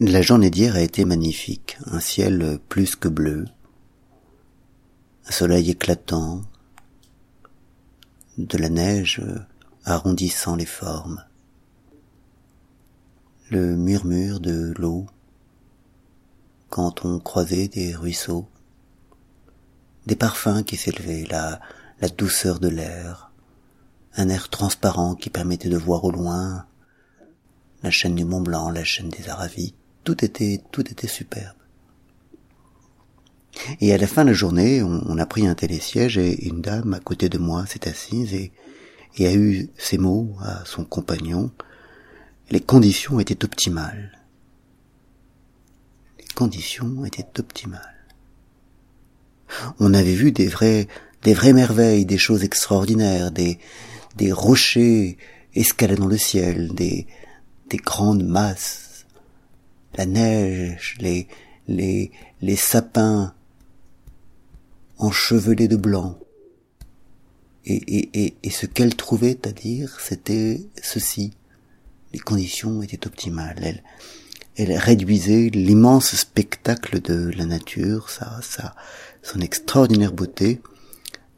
[0.00, 3.44] La journée d'hier a été magnifique, un ciel plus que bleu,
[5.24, 6.42] un soleil éclatant,
[8.36, 9.22] de la neige
[9.84, 11.24] arrondissant les formes,
[13.50, 15.06] le murmure de l'eau
[16.70, 18.48] quand on croisait des ruisseaux,
[20.06, 21.60] des parfums qui s'élevaient, la,
[22.18, 23.30] douceur de l'air,
[24.16, 26.66] un air transparent qui permettait de voir au loin
[27.84, 29.72] la chaîne du Mont Blanc, la chaîne des Aravis,
[30.04, 31.56] tout était, tout était superbe.
[33.80, 36.92] Et à la fin de la journée, on, a pris un télésiège et une dame
[36.92, 38.52] à côté de moi s'est assise et,
[39.16, 41.50] et a eu ces mots à son compagnon.
[42.50, 44.18] Les conditions étaient optimales.
[46.18, 47.80] Les conditions étaient optimales.
[49.78, 50.88] On avait vu des vrais,
[51.22, 53.58] des vraies merveilles, des choses extraordinaires, des,
[54.16, 55.16] des rochers
[55.54, 57.06] escaladant le ciel, des,
[57.70, 58.83] des grandes masses,
[59.96, 61.28] la neige, les,
[61.68, 63.34] les, les sapins
[64.98, 66.18] enchevelés de blanc.
[67.66, 71.32] Et, et, et, et ce qu'elle trouvait à dire, c'était ceci.
[72.12, 73.58] Les conditions étaient optimales.
[73.62, 73.82] Elle,
[74.56, 78.76] elle réduisait l'immense spectacle de la nature, sa, sa,
[79.22, 80.60] son extraordinaire beauté,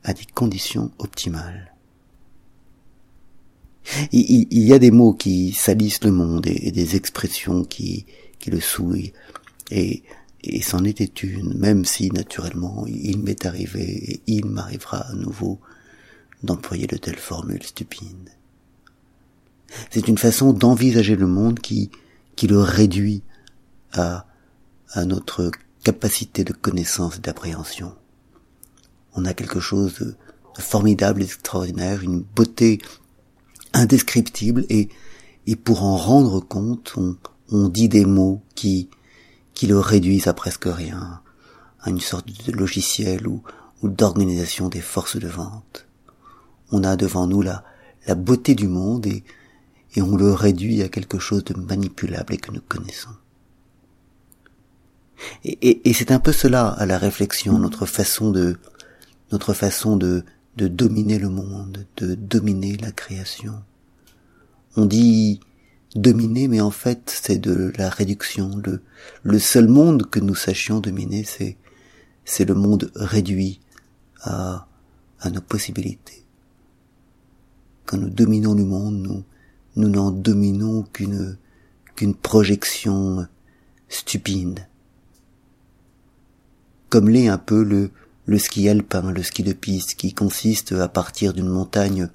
[0.05, 1.73] à des conditions optimales.
[4.13, 8.07] Il, il, y a des mots qui salissent le monde et, des expressions qui,
[8.39, 9.12] qui le souillent.
[9.70, 10.03] Et,
[10.42, 15.61] et c'en était une, même si naturellement il m'est arrivé et il m'arrivera à nouveau
[16.42, 18.31] d'employer de telles formules stupides.
[19.91, 21.91] C'est une façon d'envisager le monde qui,
[22.37, 23.23] qui le réduit
[23.92, 24.27] à,
[24.91, 25.51] à notre
[25.83, 27.95] capacité de connaissance et d'appréhension.
[29.14, 30.14] On a quelque chose
[30.57, 32.79] de formidable, d'extraordinaire, une beauté
[33.73, 34.89] indescriptible et,
[35.47, 37.17] et pour en rendre compte, on,
[37.50, 38.89] on dit des mots qui,
[39.55, 41.20] qui le réduisent à presque rien,
[41.80, 43.42] à une sorte de logiciel ou,
[43.83, 45.86] ou d'organisation des forces de vente.
[46.73, 47.64] On a devant nous la,
[48.06, 49.23] la beauté du monde et,
[49.98, 53.17] on le réduit à quelque chose de manipulable et que nous connaissons.
[55.42, 58.58] Et, et, et c'est un peu cela à la réflexion, notre façon de,
[59.33, 60.23] notre façon de,
[60.56, 63.55] de dominer le monde, de dominer la création.
[64.77, 65.40] On dit
[65.98, 68.61] dominer, mais en fait c'est de la réduction.
[68.64, 68.83] Le,
[69.23, 71.57] le seul monde que nous sachions dominer, c'est
[72.24, 73.61] c'est le monde réduit
[74.23, 74.67] à,
[75.20, 76.24] à nos possibilités.
[77.85, 79.24] Quand nous dominons le monde, nous
[79.77, 81.36] nous n'en dominons qu'une
[81.95, 83.27] qu'une projection
[83.89, 84.68] stupide.
[86.89, 87.90] Comme l'est un peu le,
[88.27, 92.08] le ski alpin, le ski de piste, qui consiste à partir d'une montagne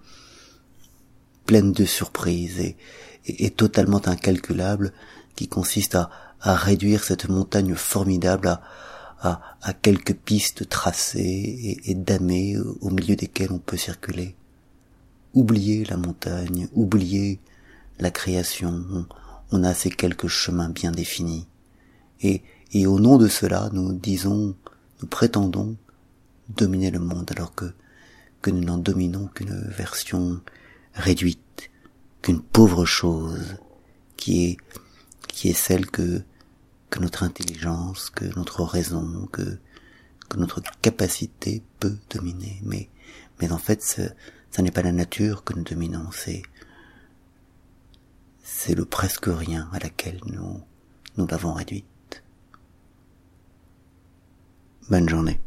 [1.46, 2.76] pleine de surprises
[3.26, 4.94] et, totalement incalculable,
[5.36, 6.10] qui consiste à,
[6.42, 8.62] à, réduire cette montagne formidable à,
[9.22, 14.36] à, à quelques pistes tracées et, et damées au milieu desquelles on peut circuler.
[15.34, 17.40] Oubliez la montagne, oubliez
[18.00, 19.06] la création, on,
[19.52, 21.48] on a ces quelques chemins bien définis.
[22.22, 22.42] Et,
[22.74, 24.56] et au nom de cela, nous disons,
[25.02, 25.76] nous prétendons
[26.50, 27.74] dominer le monde alors que,
[28.42, 30.42] que nous n'en dominons qu'une version
[30.94, 31.40] réduite,
[32.22, 33.58] qu'une pauvre chose
[34.18, 34.58] qui est,
[35.28, 36.22] qui est celle que,
[36.90, 39.58] que notre intelligence, que notre raison, que,
[40.30, 42.62] que notre capacité peut dominer.
[42.64, 42.90] Mais,
[43.40, 44.02] mais en fait, ce,
[44.52, 46.44] ça n'est pas la nature que nous dominons, c'est,
[48.44, 50.62] c'est le presque rien à laquelle nous,
[51.18, 51.86] nous l'avons réduite.
[54.90, 55.40] Bonne journée.